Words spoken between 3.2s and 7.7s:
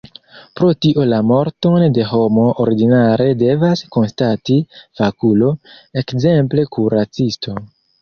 devas konstati fakulo, ekzemple kuracisto.